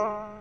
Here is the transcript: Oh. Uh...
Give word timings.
Oh. 0.00 0.04
Uh... 0.04 0.37